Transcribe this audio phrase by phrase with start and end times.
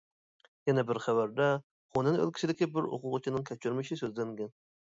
[0.69, 1.49] يەنە بىر خەۋەردە،
[1.97, 4.55] خۇنەن ئۆلكىسىدىكى بىر ئوقۇغۇچىنىڭ كەچۈرمىشى سۆزلەنگەن.